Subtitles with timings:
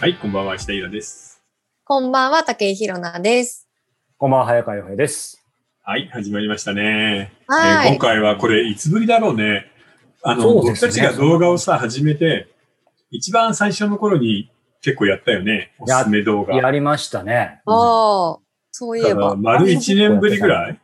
[0.00, 1.42] はい、こんばんは、石田イラです。
[1.82, 3.68] こんばんは、竹井ひろなです。
[4.16, 5.44] こんばんは、早川洋平です。
[5.82, 7.32] はい、始まりましたね。
[7.48, 9.66] はいえー今回はこれ、いつぶりだろうね。
[10.22, 12.46] あの、ね僕たちが動画をさ、始めて、
[13.10, 15.72] 一番最初の頃に結構やったよね。
[15.80, 16.54] おすすめ動画。
[16.54, 17.60] やりましたね。
[17.66, 18.38] ああ、
[18.70, 19.34] そういえば。
[19.34, 20.80] 丸1年ぶりぐらいうん。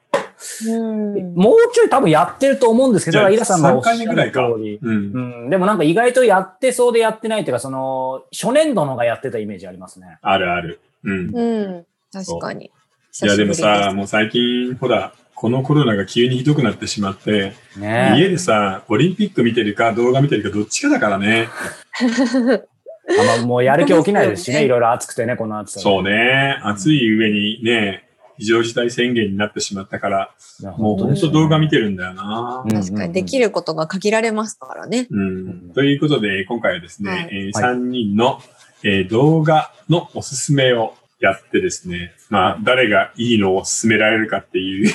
[1.34, 4.78] もうちょい多分やってると思うんですけど、イラさんがおっしゃ3回目ぐらいかる通り。
[4.82, 4.96] うん。
[4.96, 10.18] うん、でもなんか意外とやってそうでやってないっていうか、その、初年度のがやってたイメージありますね。
[10.22, 10.80] あるある。
[11.04, 11.36] うん。
[11.36, 11.86] うん。
[12.12, 12.66] 確かに。
[12.66, 21.48] いや、でもさ、もう最近、ほら、このコロナが急にひどくなってしまって、ね家でさ、オリンピック見てるか動画見てるかどっちかだからね。
[23.06, 25.82] あまもうやる気起きないですしね、いろいろ暑くてね、この暑さで。
[25.82, 26.58] そうね。
[26.62, 28.03] 暑い上にね、
[28.38, 30.30] 非常事態宣言になってしまったから、
[30.76, 32.68] もう本当動画見てるんだよなう。
[32.68, 35.06] ん確かに、できることが限られますからね。
[35.10, 35.70] うん。
[35.74, 38.40] ということで、今回はですね、はいえーはい3人の、
[38.82, 44.94] えー動画のおすすめをやってですね、まあ、誰がいいのを勧められるかっていう、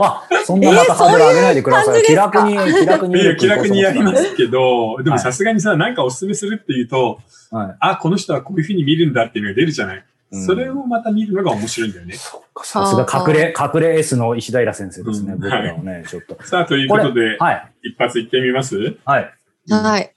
[0.00, 2.02] あ、そんなまたハードル上げないでください。
[2.02, 3.22] 気えーそういう感楽に、気楽に。
[3.22, 7.76] いや気楽にやりますけど、でもはいさすがにさ、なんかおすすめするっていうと、はい。
[7.80, 10.04] あ、この人はこういうふうに見るんだっていうのが出るじゃない。
[10.32, 12.14] うんそれをまた見るのが面白いんだよね。
[12.14, 15.34] さすが隠れ、隠れ S の石平先生ですね。
[15.34, 16.36] うん僕らはね、ちょっと。
[16.44, 17.72] さあ、ということで、はい。
[17.84, 18.96] 一発いってみます？
[19.04, 19.32] はい。
[19.70, 20.12] はい。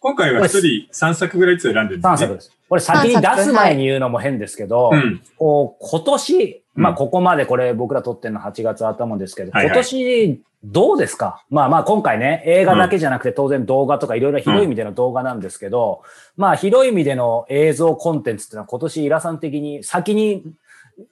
[0.00, 2.16] 今回は一人3作ぐらいずつ選んでるんです3ね。
[2.18, 2.52] 作です。
[2.70, 5.20] これ先に出す前に言うのも変ですけど、うん。
[5.36, 11.44] こう、今年、まうんあここまでこれ僕ら撮ってるの8月頭ですけど、今年どうですか？
[11.48, 16.02] まあまあ今回ね、映画だけじゃなくて当然動画とかいろいろ広い意味での動画なんですけど、
[16.36, 20.42] まあ広い意味での映像コンテンツっていうのは今年イラさん的に先に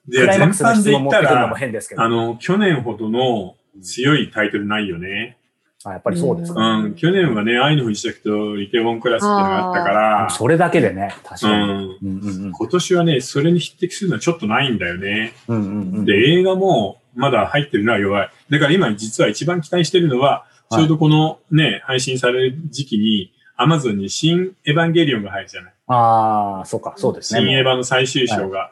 [0.07, 5.37] で、クライマックスの質問持ってくるのもら、変ですけど、あの、去年ほどの強いタイトルないよね。
[5.85, 6.59] あやっぱりそうですか。
[6.59, 11.63] うん、去年はね、愛の不時着とリテウォンクラスっていうのがあったから、それだけでね、確うかに。
[11.63, 11.67] ん。
[11.67, 15.33] うんうんうん今年はね、それに匹敵するのはちょっとないんだよね。
[15.47, 18.29] うんうんうんで、映画もまだ入ってるのは弱い。
[18.49, 25.73] だから今実は一番期待してるのは、ちょうどこのね、配信される時期に、アマゾンに新エヴァンゲリオンが入るじゃない。
[25.87, 27.41] ああ、そうか、そうですね。
[27.41, 28.71] 新エヴァの最終章が。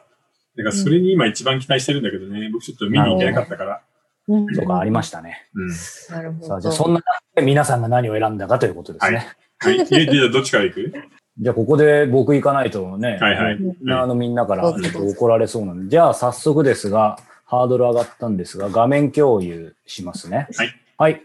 [0.56, 3.74] だからそれに今一番期待してるんだけどね、僕ちょっと見に行けなかったから。
[3.74, 5.48] うんそうか、ありましたね。
[5.54, 5.68] うん。
[6.10, 6.76] なるほさあ、じゃあど。
[6.76, 7.04] そんな中
[7.36, 9.28] で皆さんが何を選んだかということですね。
[9.58, 9.80] はい。
[9.80, 10.92] え、じゃあどっちから行く？
[11.40, 17.18] じゃあ、ここで僕行かないとね、はいはいみんなあのみんなからちょっと怒られそうなので、じゃあ早速ですが、
[17.48, 20.48] ハードル上がったんですが、画面共有しますね。
[20.54, 20.74] はい。
[20.98, 21.22] はい。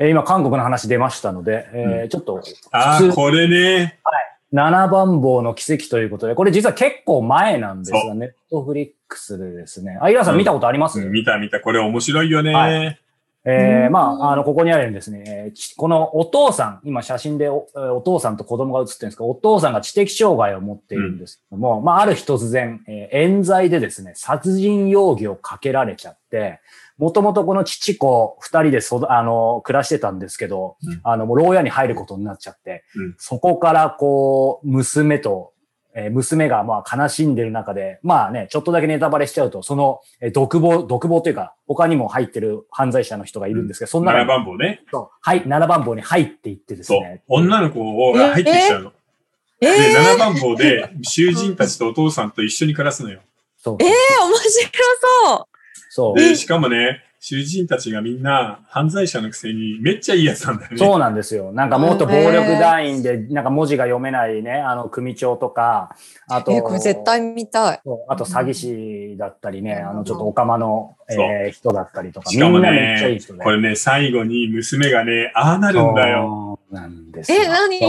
[0.00, 4.00] えー今、韓国の話出ましたので、えーちょっと、ああ、これね。
[4.52, 11.60] 7番棒の奇跡ということで、これ実は結構前なんですが、ネットフリックスでですね、あ、イラさん見たことあります、見た見た。
[11.60, 12.52] これ面白いよね。
[12.52, 12.96] は
[13.46, 13.92] えーうん。
[13.92, 26.60] まあ、あの、ここにあるようにですね、このお父さん、今写真でおえーお父さんと子供が写ってるんですけど、お父さんが知的障害を持っているんですけども、まあ、ある日突然、えー冤罪でですね、殺人容疑をかけられちゃって、
[26.98, 31.00] もともとこの父子二人でそあの、暮らしてたんですけど、うん。
[31.04, 33.14] あの、もう牢屋に入ることになっちゃって、うん。
[33.18, 35.52] そこからこう、娘と、
[35.96, 44.82] えー娘がまあ悲しんでる中で、まあね、ちょっとだけネタバレしちゃうと、その、えー独房、独房というか、他にも入ってる犯罪者の人がいるんですけど、そんな7の番棒ね。
[44.92, 47.22] そうはい、7番棒に入っていってですそうね。。
[47.28, 48.92] 女の子が入ってきちゃうの。
[49.60, 53.20] えー、で、え7番棒で囚人たちとお父さんと一緒に暮らすのよ。
[53.56, 53.76] そう。
[53.76, 53.88] ー、面
[54.36, 54.70] 白
[55.24, 55.46] そう。
[55.88, 56.14] そう。
[56.14, 60.78] で、しかもね、囚人たちがみんな犯罪者のくせにめっちゃいいやつなんだよね。
[60.78, 61.50] そうなんですよ。
[61.50, 65.96] なんかもっと暴力団員で、なんか文字が読めないね、あの、組長とか、
[66.28, 67.80] あと、えー、これ絶対見たい。
[68.08, 73.24] あと詐欺師だったりね、あの、ちょっとオカマの、えー人だったりとか、しかもみんなめっちゃいいね。
[73.42, 76.55] これね、最後に娘がね、ああなるんだよ。
[76.70, 77.42] なんですよ。
[77.42, 77.80] え、何？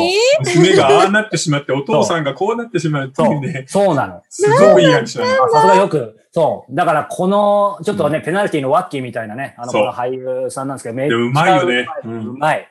[0.46, 4.22] 娘がああなってしまって、お父さんがこうなってしまうっていうね、そうなの。
[4.30, 5.46] すごくいい話なの。
[5.46, 6.76] あさすがよく、そう。
[6.76, 12.16] だから、この、ちょっとね、ペナルティのワッキーみたいなね、あの、この俳優さんなんですけど、めっちゃうまいよねうまい。
[12.16, 12.68] うんうまい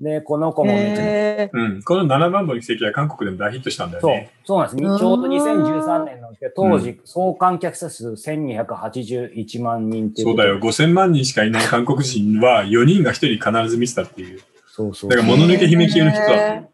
[0.00, 1.82] で、この子もめっちゃ、えうん。
[1.84, 4.76] この7番棒の奇跡は韓国でも大ヒットしたんだよそうね。、そうなんです。
[4.76, 10.58] ちょうどうん2013年なんですけど、当時、総観客者数1281万人っていうそうだよ。
[10.58, 14.40] 5000万人しかいない韓国人は4人が1人必ず見てたっていう。
[14.76, 16.64] そうそうだから、もののけ姫級の人だ。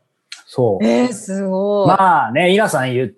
[0.46, 0.82] そう。
[0.82, 1.88] ー、えー、すごい。
[1.88, 3.10] まあね、イラさん言っ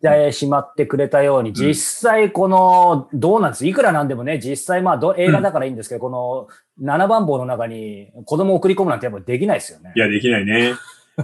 [0.00, 3.66] てしまってくれたように、実際この、どうなんです？
[3.66, 6.48] いくらなんでもね、実際まあど映画だからいいんですけど、こ
[6.78, 9.98] の7番棒の中に子供を送り込むなんてやっぱできないですよねい。
[9.98, 10.74] や、できないね。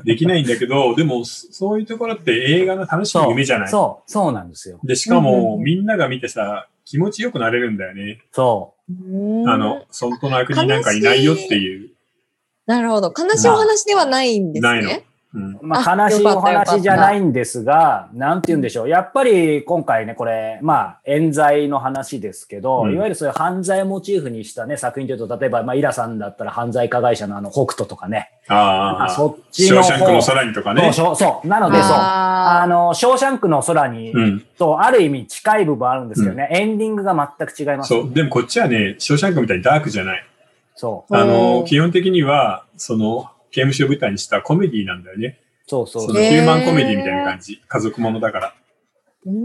[0.05, 3.69] できないんだけど、 でも、そそういうところって映画の楽しみ夢じゃない？
[3.69, 4.81] そう、そうなんですよ。
[4.83, 8.19] で、しかも、うんみんなが見てさ、気持ちよくなれるんだよね。
[8.33, 8.93] そう。
[8.93, 11.94] うんあの、本当の悪人なんかいないよっていう。
[12.67, 13.13] なるほど。
[13.17, 15.05] 悲しいお話ではないんですないのね。。
[15.35, 15.59] うん。
[15.63, 18.89] まあ、あ悲しいお話じゃないんですが、なんて言うんでしょう。
[18.89, 28.31] やっぱり今回ね、これ、まあ、冤罪の話ですけど、うんいわゆるそういう犯罪をモチーフにしたね、作品というと、例えば、まあ、イラさんだったら犯罪加害者のあの、北斗とかね。
[28.49, 30.27] ああ、そっちショのーシャンクの方。
[30.27, 30.93] 空にとかね。
[30.93, 31.49] そう、そう。
[31.49, 31.93] なので、そう。
[31.93, 34.41] ああの、ショーシャンクの空に、うん。
[34.57, 37.89] と、ある意味近い部分あるんですけどね、エンディングが全く違います。
[37.89, 38.13] そう。
[38.13, 40.25] でもこっちはね、ショーシャンクみたいにダークじゃない。
[40.75, 41.17] そう。
[41.17, 45.41] あおの、ー基本的には、その、刑務所を舞台にしたコメディなんだよね。
[45.67, 47.63] そうそうそのヒューマンコメディみたいな感じ。
[47.67, 48.55] 家族ものだから。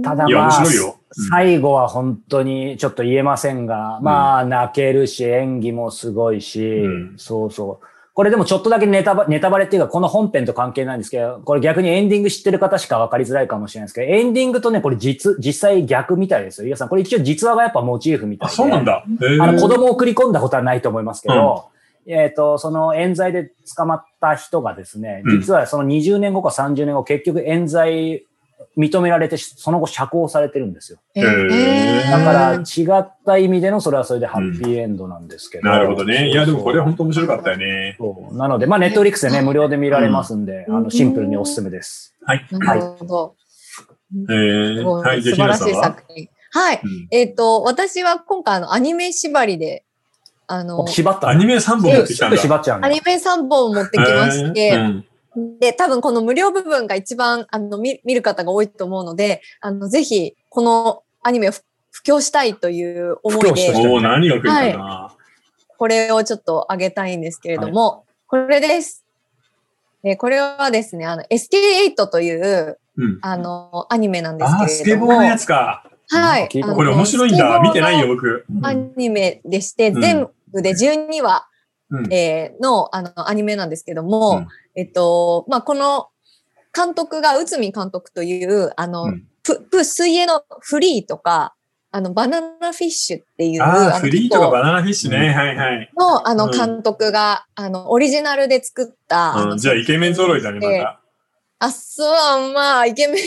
[0.04, 0.94] ただまあ、面白いよ。
[0.94, 7.86] うん最後は本当にちょっと言えませんが、まあ泣けるし、演技もすごいし、うんそうそう。
[8.20, 16.66] これでもちょっとだけネタバネタバレっていうか、この本編と関係ないんですけど、これ逆にエンディング知ってる方しか分かりづらいかもしれないですけど、エンディングとね、これ実、実際逆みたいですよ。
[16.66, 18.56] 皆さん、これ一応実話がやっぱモチーフみたいあ、で。
[18.58, 19.06] そうなんだ。
[19.40, 21.70] あの子供を送り込んだことはないと思いますけど、
[22.08, 28.26] えっ、と、その冤罪で捕まった人がですね、うん実はその20年後か30年後、結局冤罪
[28.78, 31.00] 認められて、その後釈放されてるんですよ。
[31.16, 35.70] ーだから違った意味でのそれはそれでハッピーエンドなんですけど。
[35.70, 36.30] なるほどね。
[36.30, 37.96] いや、でもこれは本当面白かったよね。
[37.98, 42.16] そうなので、まあネットフリックスでね、無料で見られますんで、うんあの、シンプルにおすすめです。
[42.24, 42.48] はい。
[42.52, 43.36] なるほど。
[44.30, 45.24] えー、はい。
[45.24, 46.30] 素晴らしい作品。
[46.52, 46.82] はい。
[46.84, 49.84] うんえっ、と、私は今回あのアニメ縛りで、
[50.48, 52.38] あの、縛ったアニメ3本持ってきたんだ。
[52.38, 55.06] 縛っちゃうんだアニメ3本持ってきまして、へーうん
[55.60, 65.16] で、多分この無料部分が一番あの見見る方が多いと思うので、あの、ぜひこのアニメを布布教したいという思いで何が来るかな。
[65.78, 69.06] これをちょっと上げたいんですけれども、これです。
[70.04, 73.20] えーこれはですね、あの、SK8 という、うん。
[73.22, 75.08] あの、アニメなんですけれども。
[75.08, 75.84] スケボーのやつか。
[76.08, 76.48] はい。
[76.48, 77.60] これ面白いんだ。
[77.60, 78.08] 見てないよ、。
[78.08, 78.46] 僕。
[78.64, 81.49] アニメでして、うん全部で12話、
[81.92, 86.08] うんえーの、あの、アニメなんですけども、うんえっと、まあ、この
[86.76, 91.56] 監督が内海監督という、あの、うんプ、プ、水泳のフリーとか、
[91.92, 95.34] あの、バナナフィッシュっていう、ああ、のフリーとかバナナフィッシュね。
[95.34, 95.90] はいはい。
[95.98, 100.99] の、あの、うん監督が、あの、オリジナルで作った、じゃあ、イケメン揃いだね、また。
[101.62, 103.20] あ、そう、まあ、イケメ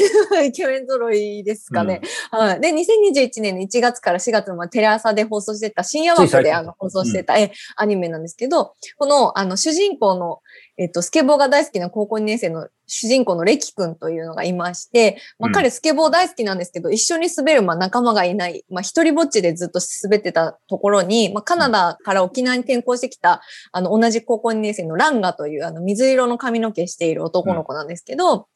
[0.43, 2.01] ン、イケメン揃いですかね。
[2.31, 2.61] はい。
[2.61, 10.41] で、2021年の1月から4月までテレ朝で放送してた、深夜枠であの放送してた、えアニメなんですけど、この、あの、主人公の、
[10.79, 15.53] えっと、スケボーが大好きな高校2年生の主人公のレキ君というのがいまして、まあ、うん。
[15.53, 23.43] 彼スケボー大好きなんですけど、一緒に滑る、まあ、仲間がいない、まあ、一人ぼっちでずっと滑ってたところに、まあ、カナダから沖縄に転校してきた、
[23.73, 28.49] あの、同じ高校2年生のランガという、あの、水色の髪の毛している男の子なんですけど、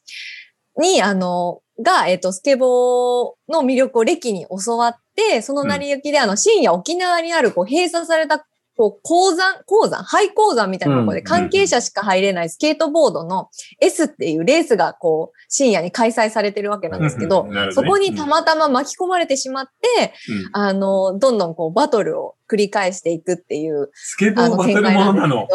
[0.79, 8.45] に、あの、が、えっ、と、スケボーの魅力を歴に教わって、その成り行きで、あの、深夜沖縄にある、こう、閉鎖された、
[8.77, 13.49] こう、鉱山、鉱山、廃鉱山みたいなところで、うん関係者しか入れないスケートボードの
[13.81, 17.89] S っていうレースが、こう、深夜に開催されてるわけなんですけどそね。
[17.89, 20.61] こにたまたま巻き込まれてしまって、うん。
[20.61, 25.47] あの、どんどんこう、バトルを繰り返していくっていう、スケボーバトルものなんの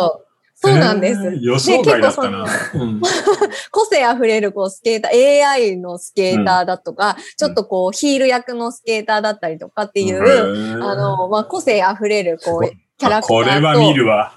[0.64, 1.20] そうなんです。
[1.40, 2.46] 予想外だったな。
[2.74, 3.00] うん。
[3.72, 10.84] 個性あふれるこうスケーター、AI のスケーターだとか、ちょっとこうヒール役のスケーターだったりとかっていう、へー。
[10.84, 14.34] あの、まあ、個性あふれるこうキャラクターと、これは見るわ。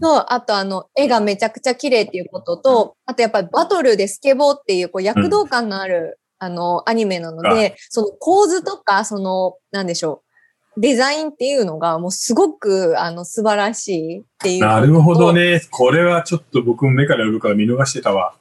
[0.00, 10.22] と、あとあの、絵がめちゃくちゃ綺麗っていうことと、あとやっぱりバトルでスケボーっていうこう躍動感のある、あの、アニメなので、その構図とか、その、なんでしょ
[10.76, 10.80] う。
[10.80, 14.80] デザインっていうのがもうすごくあの素晴らしいっていうことと。
[14.80, 15.60] なるほどね。
[15.70, 18.34] これはちょっと僕も目から売るから見逃してたわ。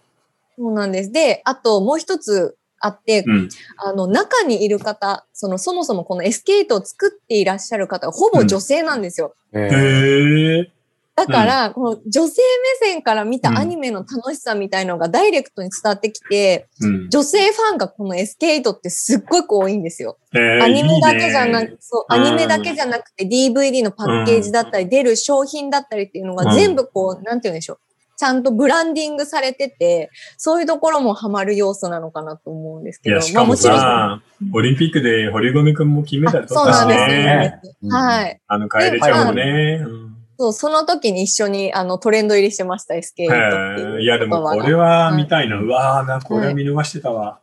[0.58, 1.12] そうなんです。
[1.12, 3.50] で、あともう一つあって、うん。
[3.78, 9.36] あの、中にいる方、その、そもそもこの SK8 を作っていらっしゃる方がほぼ女性なんですよ。
[9.54, 10.72] えへえ。
[11.14, 12.42] だから、この女性
[12.82, 17.10] 目線から見うんたアニメの楽しさみたいのがダイレクトに伝わってきて、うん。
[17.10, 20.18] 女性ファンがこの SK8 ってすっごく多いんですよ。
[20.34, 27.80] えーアニメだけじゃなく、そう、うんアニメだけじゃなくて DVD のパッケージだったり、出る商品だったりっていうのうんが全部こう、なんて言うんでしょう。
[28.22, 33.16] ちゃんとブランディングされてて、そういうところもハマる要素なのかなと思うんですけど。
[33.16, 34.22] いや、しかもちろんさ、
[34.54, 37.60] オリンピックで堀米くんも金メダル取そうったしなんですね。
[37.82, 37.90] ね。
[37.90, 38.42] はい。
[38.46, 39.84] あの、楓ちゃんもね。
[39.84, 45.58] うんそう、その時に一緒にあのトレンド入りしてました、SK8 ってへいや、でもこれは見たいな。
[45.60, 47.42] うわーな、これは見逃してたわ。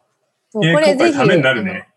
[0.51, 1.89] そうえーこれぜひ、ためになるね。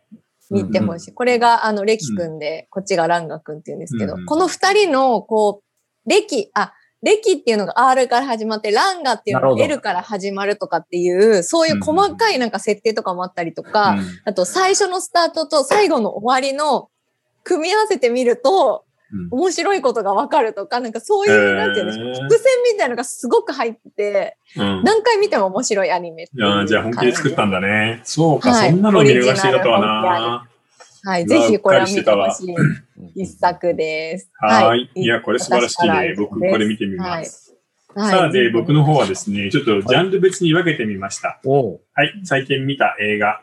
[0.49, 1.13] 見てほしい。
[1.13, 6.73] これが、あの、レキ君で、こっちがランガ君っていうんですけど、うんこの二人の、こう、レキ、あ、
[7.03, 16.89] レキっていうのが R から始まって、ランガっていうのが L から始まるとかっていう、そういう細かいなんか設定とかもあったりとか、あと最初のスタートと最後の終わりの
[17.43, 19.41] 組み合わせてみると、うん。
[19.41, 24.83] 面白いことがわかるとか、なんかそういう、なんていうんでしょう、伏線みたいなのがすごく入ってて、うん。
[24.83, 27.99] 何回見ても面白いアニメいうあーじゃあ本気で作ったんだね。
[28.05, 30.50] そうか、はいそんなの見逃してたとはな。
[31.03, 32.55] はい、ぜひこれは見てほしい
[33.23, 34.29] 一作です。
[34.39, 34.89] はーい。
[34.95, 36.15] いや、これ素晴らしいね。
[36.17, 37.45] 僕、これ見てみます。
[37.45, 37.51] はい
[37.93, 41.41] さあ、で、僕の方はですね、ちょっとジャンル別に分けてみました。
[41.43, 43.41] はい、最近見た映画。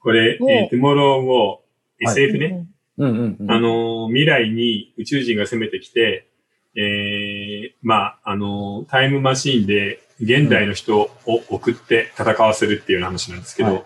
[0.00, 1.62] これ、おえー、トゥモロー・ウォー
[2.00, 2.48] SF ね。
[2.48, 2.66] ね。
[2.98, 3.50] うんうんうん。
[3.50, 6.28] あのー未来に宇宙人が攻めてきて、
[6.76, 11.10] えー、まあ、あのータイムマシーンで現代の人を
[11.48, 13.84] 送って戦わせるっていうような話なんですけど、はい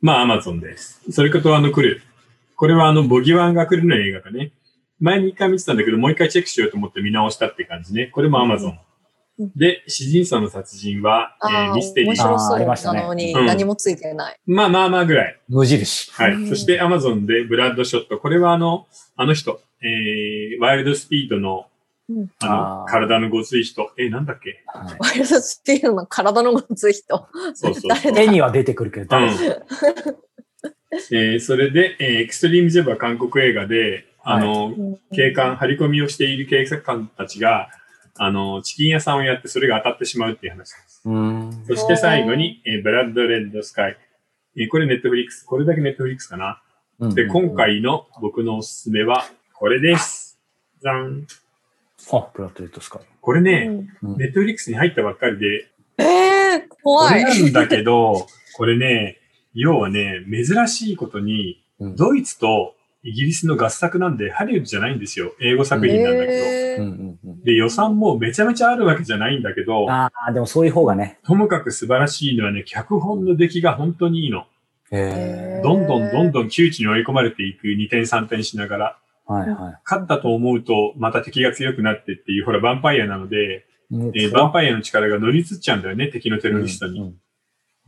[0.00, 1.00] まあ、アマゾンです。
[1.10, 2.02] それとあの、来る。
[2.56, 4.52] これはあの、ボギワンが来るの映画がね、
[4.98, 8.06] 前に一回見てたんだけど、もう一回チェックしようと思って見直したって感じね。
[8.06, 8.78] これもアマゾン
[9.38, 9.52] うん。
[9.56, 12.10] で、詩人層の殺人は、えーミステリー。
[12.10, 14.36] 面白あーありましたねそうなのにうん何もついてない。
[14.46, 15.40] まあまあまあぐらい。
[15.48, 16.10] 無印。
[16.12, 16.32] はい。
[16.32, 18.18] うんそして、アマゾンでブラッドショット。
[18.18, 21.66] これはあの、あの人、えー、ワイルドスピードの、
[22.10, 23.90] うんあの、体のごつい人。
[23.96, 24.62] え、なんだっけ？
[24.66, 27.26] はいワイルドスピードの体のごつい人。
[27.54, 29.30] そうそう 誰絵には出てくるけど、うん誰。
[31.12, 34.74] えーそれで、えーエクストリームジェブは韓国映画で、あの、
[35.14, 37.68] 警官、張り込みをしている警察官たちが、
[38.18, 41.02] あの、チキン屋さんをやってそれが当たってしまうっていう話です。
[41.04, 41.64] うん。
[41.66, 43.96] そして最後に、えーブラッド・レッド・スカイ。
[44.56, 45.44] えーこれネットフリックス。
[45.44, 46.60] これだけネットフリックスかな？
[47.14, 49.24] で、うん今回の僕のおすすめは、
[49.54, 50.38] これです。
[50.82, 51.26] じゃん。
[52.12, 53.02] あ、プラットレットスカイ。
[53.20, 55.66] これね、うんネットフリックスに入ったばっかりで、
[55.98, 57.24] ええー、こ怖い。
[57.24, 58.26] れなんだけど、
[58.56, 59.18] これね、
[59.54, 65.32] 要はね、珍しいことに、うんドイツとイギリスの合作なんで、ハリウッドじゃないんですよ。
[65.40, 66.32] 英語作品なんだけど。
[66.32, 67.10] えー
[67.44, 71.18] で、予算もめちゃめちゃあるわけじゃないんだけど、ああ、でもそういう方がね。
[71.24, 74.46] ともかく素晴らしいのはね、脚本の出来が本当にいいの。
[74.92, 79.09] へどんどんどんどん窮地に追い込まれていく2点3点しながら、え。
[79.30, 83.94] はいは勝ったと思うとまた敵が強くなってっていう、ほら、ヴァンパイアなので、い。
[83.94, 87.00] えーヴァンパイアの力が乗り移っちゃうんだよね、敵のテロリストに。
[87.00, 87.14] うん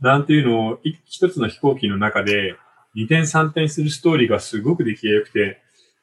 [0.01, 2.57] なんていうのを、い一つの飛行機の中で、
[2.97, 5.61] 2点3点するストーリーがすごく出来が良くて、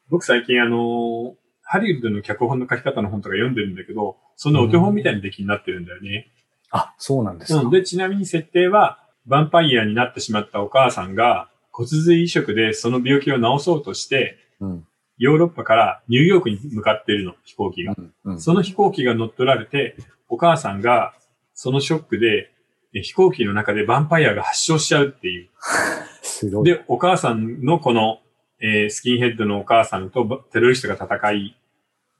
[0.08, 1.34] 僕最近あのー
[1.72, 6.32] ハリウッドの脚本の書き方の本とか読んでるんだけど、そのお手本みたいな出来になってるんだよね。
[6.72, 7.60] あ、そうなんですか。
[7.60, 14.86] うん、で、ちなみに設定は、ヴァンパイアになってしまったお母さんが、骨髄移植でその病気を治そうとして、うん
[15.20, 17.94] ヨーロッパからニューヨークに向かっているの、飛行機が。
[17.96, 19.94] うんうんその飛行機が乗っ取られて、
[20.30, 21.14] お母さんが
[21.54, 22.50] そのショックで、
[22.94, 25.48] え飛行機の中でヴァンパイアが発症しちゃうっていう。
[26.22, 26.64] すごい。
[26.64, 28.20] で、お母さんのこの、
[28.60, 31.56] えースキンヘッドのお母さんとばテロリストが戦い、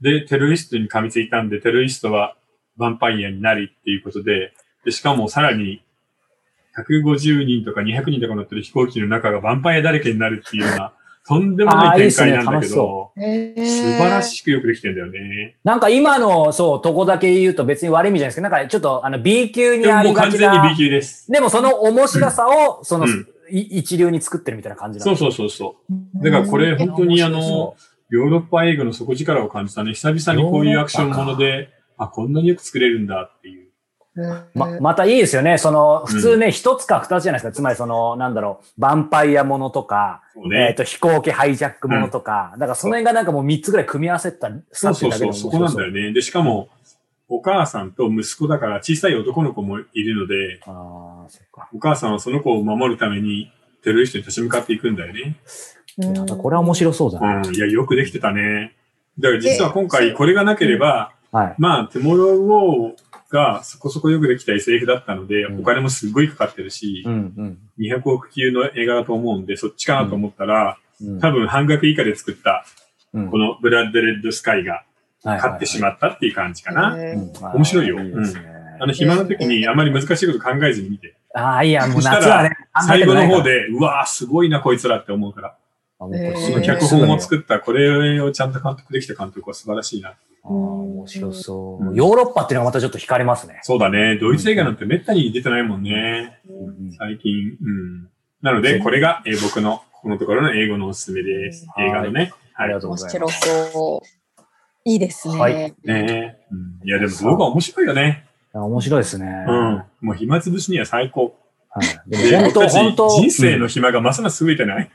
[0.03, 2.37] で、テロリストに噛みついたんで、テロリストは
[2.79, 4.53] ヴァンパイアになりっていうことで、
[4.85, 5.83] で、しかもさらに、
[6.77, 10.93] 150人とか200人とか乗ってる飛行機の中がヴァンパイアだらけになるっていうような、
[11.31, 15.57] とんでもない展開なんだけあーいいっすねど、えー素晴らしくよくできてんだよね。
[15.63, 20.77] なんか今の、そう、とこだけ言うと別に悪い意味じゃないですけど、なんかちょっとあの B 級にありがちもう完全にな B。
[20.77, 21.31] 級です。
[21.31, 26.25] でもその面白さを、その、うんい一流に作ってるみたいな感じなんそうそうそうそう。
[26.25, 27.75] だからこれ本当にあの、
[28.09, 29.93] ヨーロッパ映画の底力を感じたね。
[29.95, 33.70] 久々にこういうアクションもので、あ、こんなによく作れるんだっていう。
[34.55, 35.57] ま、またいいですよね。
[35.59, 37.53] その、普通ね、一、つか二つじゃないですか。
[37.53, 46.13] つまりその、なんだろう、ヴァンパイアものとか、ねえっ、と、飛行機ハイジャックものとか、だからその辺がなんかもう三つぐらい組み合わせた、そうそうそう、そこなんだよね。
[46.13, 46.69] で、しかも、
[47.29, 51.69] お母さんと息子だから小さい男の子もいるので、ああ、そっか。
[51.73, 53.53] お母さんはその子を守るために
[53.85, 55.37] テロリストに立ち向かっていくんだよね。
[55.97, 57.37] なんかこれは面白そうだな。
[57.37, 57.55] うん。
[57.55, 58.75] いや、よくできてたね。
[59.21, 61.55] だから実は今回これがなければ、はい。
[61.59, 71.09] まあ、テモロー・ウォーがそこそこよくできた SF だったので、うんお金もすごいかかってるしう、ん、200億級の映画だと思うんで、そっちかなと思ったら、うん。
[71.15, 72.67] うん多分半額以下で作った、
[73.15, 74.85] うんこのブラッド・レッド・スカイが
[75.25, 76.95] 勝ってしまったっていう感じかな。
[77.55, 77.99] 面白いよ
[78.81, 81.17] あの、暇な時にあまり難しいこと考えずに見て。
[81.35, 82.51] ああ、いや、もうそしたら夏はね、
[82.87, 83.67] 最後の方で。
[83.67, 85.57] で、うわーすごいな、こいつらって思うから。
[86.01, 90.11] あもうこれえーその脚本を作った、これをちゃんと監督できた監督は素晴らしいな。
[90.11, 90.15] あ
[90.45, 91.93] あ、面白そうう。
[91.93, 93.61] んヨーロッパっていうのがまたちょっと惹かれますね。
[93.63, 94.17] そうだね。
[94.19, 96.41] ドイツ映画なんてめったに出てないもんね。
[96.49, 97.33] うん最近。
[97.63, 98.09] うん。
[98.43, 101.67] なので、これが、えー僕の、このところの英語のおすすめです。
[101.75, 102.33] はい映画のね。
[102.55, 103.73] ありがとうご面白ざいます。
[103.73, 104.41] そう。
[104.87, 105.39] いいですね。
[105.39, 106.89] はいねえうん。
[106.89, 108.25] いや、でも動画面白いよね。
[108.55, 109.27] あ面白いですね。
[109.47, 109.83] うん。
[110.01, 111.37] もう暇つぶしには最高。
[111.69, 112.11] はい。
[112.11, 113.09] でで、も本当、本当。
[113.21, 114.91] 人生のうん暇がますます増えてない。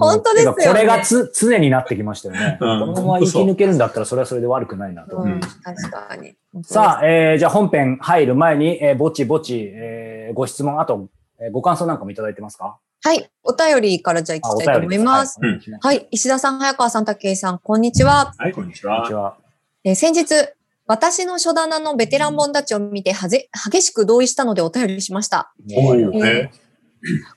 [0.00, 2.58] 本当ですよねこれがつ常になってきましたよね。
[2.60, 5.16] うんこのまま生き抜けるんだったら、それはそれで悪くないなと。
[5.18, 6.34] うんうん確かに。
[6.62, 12.78] さあ、えー、じゃあ本編入る前に、えー、ぼちぼち、えー、ご質問、あと、えーご感想なんかもいただいてますか？
[13.02, 13.30] はい。
[13.44, 15.40] お便りからじゃああ、行きたいと思います。
[15.40, 16.08] はいうんはい。
[16.10, 18.32] 石田さん、早川さん、武井さん、こんにちは。
[18.36, 18.96] はい、こんにちは。
[18.96, 19.36] こんにちは。
[19.84, 20.34] えー先日、
[20.86, 25.54] 私の書棚のベテラン本たちを見てはぜ、激しく同意したのでお便りしました。
[25.72, 26.50] おねーえ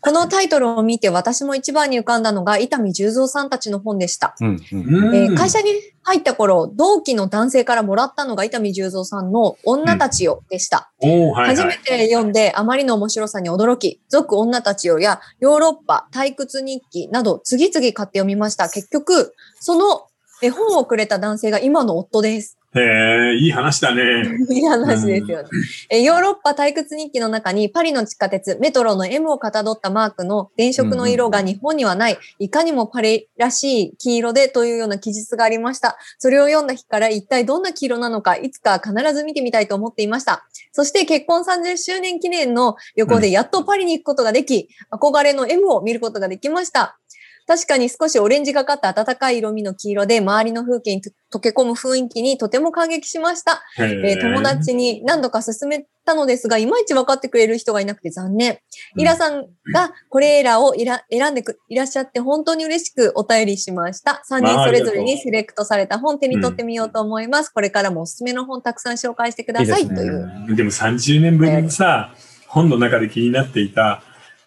[0.02, 4.36] このタイトルを見て私も一番に浮かんだのが伊丹十三さんたちの本でした。
[4.42, 5.72] うんうんうんえー会社に
[6.06, 10.92] 入った頃、同期の男性からもらったのが伊丹十三さんの女たちよでした。
[11.00, 11.78] おーはい初めはい。
[11.80, 18.68] て読んであまりの面白さに驚き、続女たちよやヨーロッパ退屈日記など次々買って読みました。
[18.70, 20.08] 結局、その
[20.42, 22.58] 絵本をくれた男性が今の夫です。
[22.76, 24.02] へえ、いい話だね。
[24.50, 25.50] いい話ですよね。
[25.92, 35.98] えヨーロッパ退屈日記の中にパリの地下鉄、メトロの M をかたどったマークの電飾の色が日本にはない、いかにもパリらしい黄色でというような記述がありました。
[36.18, 40.48] それを読んだ日から一体どんな黄色なのか、いつか必ず見てみたいと思っていました。
[40.72, 46.98] そして結婚30周年記念の旅行でやっとパリに行くことができ、憧れの M を見ることができました。
[47.48, 51.02] 確かに少しオレンジがかった暖かい色味の黄色で、周りの風景に
[51.34, 53.64] 溶け込む雰囲気にとても感激しました。
[53.78, 58.52] へえー友達に何度か勧めたのですが、いまいち分かってくれる人がいなくて残念。
[58.52, 64.22] うんイラさんがこれらをいら選んでくいらっしゃって本当に嬉しくお便りしました。
[64.30, 67.50] 3人それぞれにセレクトされた本手に取ってみようと思います。
[67.50, 70.56] これからもおすすめの本たくさん紹介してくださいいいですねという。
[70.56, 72.14] でも30年ぶりにさ、
[72.48, 74.04] 本の中で気になっていた、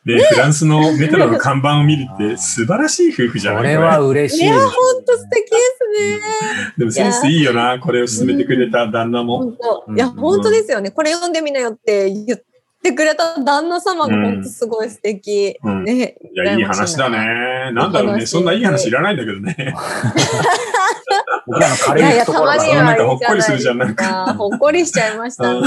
[0.06, 3.62] で、フランスのメトロの看板を見るって素晴らしい夫婦じゃない？
[3.62, 4.66] これは嬉しいいや、です。
[4.66, 6.20] 本当素敵ですね。
[6.78, 9.52] でもセンスいいよな、これを勧めてくれた旦那も。
[9.94, 10.92] いや、本当ですよね。
[10.92, 12.44] これ読んでみなよって言って
[12.92, 15.58] くれた旦那様が本当すごい素敵。
[15.62, 16.16] うんね。
[16.32, 17.72] いや、いい話だね。
[17.72, 18.26] なんだろうね。
[18.26, 19.74] そんないい話いらないんだけどね。
[21.46, 24.34] 僕らの軽いやいや、いところがたまになんかはいいじゃないですほっこりするじゃんなんか。
[24.34, 25.60] ほっこりしちゃいましたね。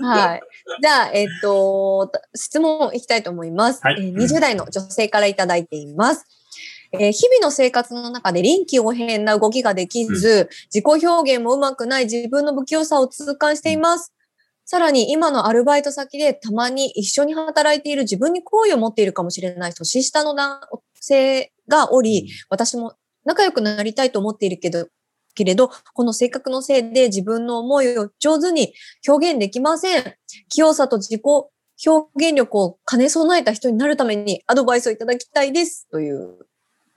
[0.00, 0.42] はい。
[0.82, 3.80] じゃあ、えっと、質問いきたいと思います。
[3.82, 6.26] はいえー20代の女性からいただいています。
[6.92, 14.12] えー日々の生活の中で臨機応変な動きができず、自己表現もうまくない自分の不器用さを痛感しています。
[14.70, 20.60] さらに今のアルバイト先でたまに一緒に働いている自分に好意を持っているかもしれない年下の男
[20.94, 24.86] 性がおり、私も仲良くなりたいと思っているけど、
[25.34, 28.72] けれど、この性格のせいで自分の思いを上手に
[29.08, 30.14] 表現できません。
[30.48, 31.22] 器用さと自己
[31.84, 35.88] 表現力を兼ね備えた人になるためにアドバイスをいただきたいです。
[35.90, 36.46] という。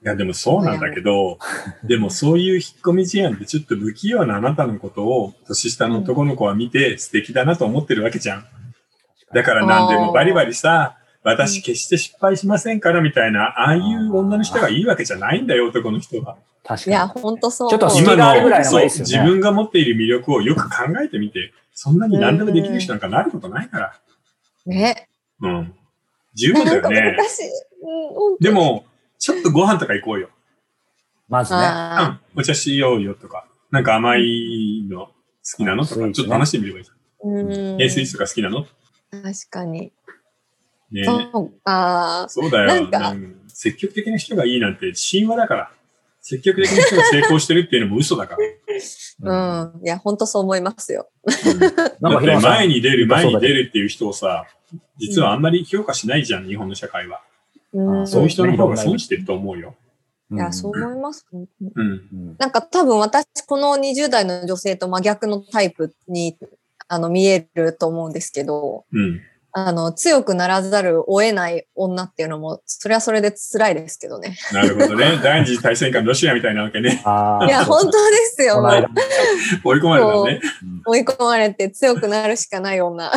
[0.04, 1.38] いや、でもそうなんだけど、
[1.82, 8.44] でもそういう引っ込み思案ってちょっと不器用なあなたのことを年下の男の子は見て素敵だなと思ってるわけじゃん。
[9.32, 16.36] だからなんでもバリバリさ、私決して失敗しませんからみたいな、ああいう女の人がいいわけじゃないんだよ、男の人は。
[16.64, 17.22] 確いや、かに。
[17.22, 17.70] ほんとそう。
[17.70, 23.94] ちょっと隙今の、そう、自分が持っている魅力をよく考えてみて、そんなに何でもできる人なんかなることないから。
[24.66, 25.08] ね。
[25.40, 25.74] うん。
[26.34, 27.16] 十分だよね。
[28.40, 28.84] でも、
[29.24, 30.28] ちょっとご飯とか行こうよ。
[31.30, 31.60] まずね。
[31.60, 32.20] うあん。
[32.38, 33.46] お茶しようよとか。
[33.70, 35.12] なんか甘いの好
[35.56, 36.84] きなのとか、ちょっと話してみればいい
[37.22, 37.80] うんゃん。
[37.80, 38.66] え、スイーツとか好きなの？
[39.10, 39.94] 確かに。
[40.92, 42.26] ねそうか。
[42.28, 42.86] そうだよ。
[42.90, 45.70] なん積極的な人がいいなんて神話だから。
[46.20, 48.42] 積極的な人が成功してるっていうのも嘘だから。
[49.72, 49.86] うん。
[49.86, 51.08] いや、ほんとそう思いますよ。
[51.24, 54.44] だって前に出る、前に出るっていう人をさ、
[54.98, 57.22] 実はあんまり評価しないじゃん、日本の社会は。
[57.74, 58.06] うん。
[58.06, 59.74] そういう人の方が損してると思うよ。
[59.78, 59.84] うん
[60.32, 61.26] いや、そう思います。
[61.32, 61.86] うんうん。
[61.86, 61.90] う
[62.32, 66.36] んなんか多分私、この20代の女性と真逆のタイプに、
[66.88, 69.20] あの、見えると思うんですけど、うん。
[69.56, 74.36] あの、強くならざるを得ない女っていうのも、それはそれで辛いですけどね。
[74.52, 75.16] なるほどね。
[75.22, 76.90] 第二次大戦下のロシアみたいなわけね。
[76.90, 78.56] いや、本当ですよ。
[79.62, 80.40] 追い込まれたね。
[80.86, 83.12] 追い込まれて強くなるしかない女。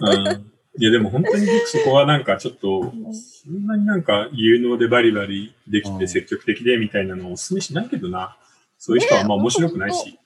[0.00, 0.52] うん。
[0.78, 8.36] いや、でも本当に僕そこはなんかちょっと、そんなになんか有能でバリバリできてうん積極的でみたいなのをお勧めしないけどな。
[8.78, 10.18] そういう人はあんま面白くないし。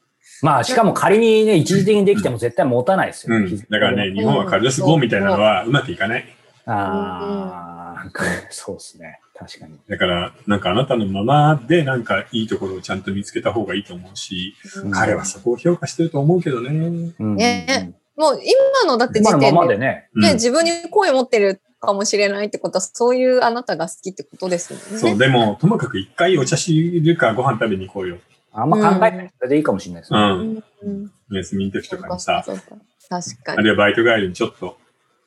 [0.42, 3.36] まあ、しかも仮にね、一時的にできても絶対持たないですよ。
[3.36, 3.56] うん。
[3.56, 6.24] だからね、日本はカルロス・ゴーンみたいなのはうまくいかない。
[6.66, 8.10] ああ、
[8.50, 9.20] そうですね。
[9.34, 9.78] 確かに。
[9.88, 16.70] だから、なんかあなたのままでなんかいいところをちゃんと見つけた方がいいと思うし、うん彼はそこを評価してると思うけどね。
[17.18, 20.08] うんねもう今のだって時点でままでね。
[20.14, 24.98] うんね、自分に好意を持ってるかもしれないってことは、そういうあなたが好きってことですよね。
[24.98, 26.72] そう、でも、ともかく一回お茶し
[27.04, 28.18] るかご飯食べに行こうよ。
[28.52, 30.22] あんま考えないそれでいいかもしれないですうね。
[30.22, 30.64] ん。
[30.82, 31.12] うん。
[31.32, 33.58] お休みの時とかにさ、そうかそうか確かに。
[33.58, 34.76] あるいはバイト帰りにちょっと、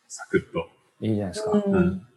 [0.07, 0.69] サクッと。
[1.01, 1.51] いいじゃないですか。
[1.51, 2.07] ううんん。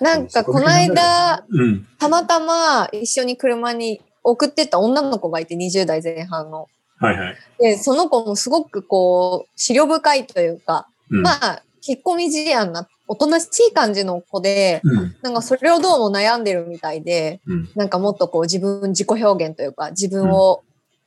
[0.00, 1.86] なんか、この間、うん。
[1.98, 6.68] たまたま一緒に車に送ってった女の子がいて、20代前半の。
[6.98, 7.36] はいはい。
[7.58, 11.22] で、その子もすごくこう、資料深いというか、うん。
[11.22, 15.16] まあ、引っ込み思案な、おとなしい感じの子で、うん。
[15.22, 17.68] なんかそれをどうも悩んでるみたいで、うん。
[17.74, 20.62] なんかもっとこう自分、自己表現というか、自分を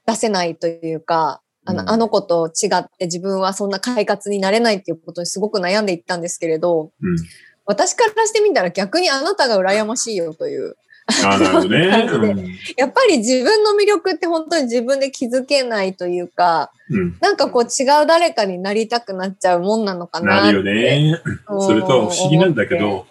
[0.06, 7.18] 出せないというか、あうんの、あの子と違って自分はそんな快活になれないっていうことにすごく悩んでいったんですけれど、うん。
[7.66, 10.76] 私からしてみたら逆にあなたが羨ましいよという。
[11.24, 12.10] なるほどね。
[12.76, 17.18] やっぱり自分の魅力って本当に自分で気づけないというか、うん。
[17.22, 20.44] なんかこう違う誰かになりたくなっちゃうもんなのかな。
[20.44, 21.22] なるよね。
[21.62, 23.06] それと不思議なんだけど、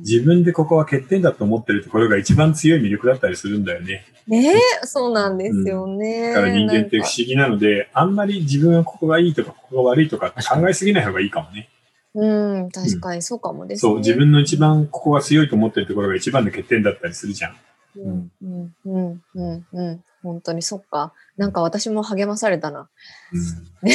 [0.00, 4.04] 自分でここは欠点だと思ってるところが一番強い魅力だったりするんだよね。
[4.28, 6.28] ねえ、そうなんですよね。
[6.32, 11.68] だから人間って不思議なので、あんまり自分はここがいいとか、ここが悪いとか考えすぎない方がいいかもね。
[12.14, 13.90] うん、確かにそうかもですね。
[13.90, 17.56] そう、自分の一番ここが強いと思ってるところが一番の欠点だったりするじゃん。
[17.96, 20.04] うん、うん、うん、うん、うん。
[20.22, 21.12] 本当にそっか。
[21.36, 22.88] なんか私も励まされたな。
[23.32, 23.88] うん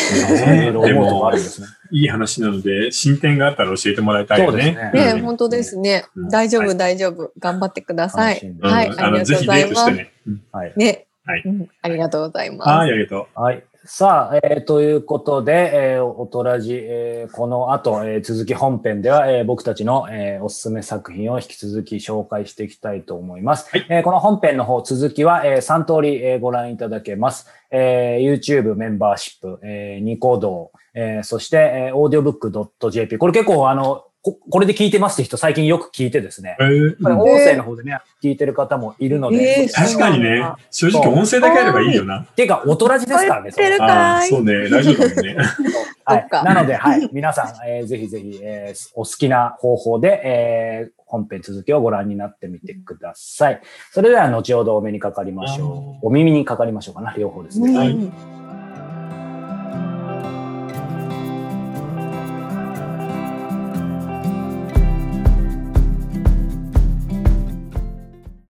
[1.34, 1.68] ですね。
[1.92, 4.52] いい話なので、進展があったら教えてもらいたいよね。
[4.52, 6.06] そうですねねうん本当ですね。
[6.16, 7.32] うん大丈夫、はい大丈夫。
[7.40, 8.56] 頑張ってください。
[8.62, 9.70] はい、ありがとうございます。
[9.70, 10.14] ートしてね。
[10.28, 10.74] うんはい。
[10.76, 12.70] ね、はいうんありがとうございます。
[12.70, 13.42] はい、ありがとう。
[13.42, 13.64] はい。
[13.88, 23.70] さあ、えーということで、えー、おとらじ、えーこの後、えー続き本編では、えー僕たちの、えーおすすめ作品を引き続き紹介していきたいと思います。
[23.70, 27.48] はいえーこの本編の方、続きは、え3通り、えーご覧いただけます。
[27.70, 33.20] えー YouTube メンバーシップ、えーニコ動、えーそして、えー audiobook.jp。
[33.20, 36.58] これ結構、あの、ここれで聞いてますって人最近よく聞いてですね。
[36.60, 39.38] えーこれ音声の方でね、聞いてる方もいるので。
[39.38, 42.24] えー確かにね、正直音声だけあればいいよな。
[42.36, 43.52] ていうか、おとらじですからね。
[43.52, 45.36] それそうね、ラジオだもんね。
[46.06, 46.28] はい。
[46.44, 47.08] なので、はい。
[47.14, 53.62] 皆さん、えーぜひぜひ、えーお好きな方法で、えー本編続きをご覧になってみてください。
[53.92, 56.08] それでは、後ほどお目にかかりましょう。
[56.08, 57.70] お耳にかかりましょうかな、両方ですね。
[57.70, 58.36] うんはい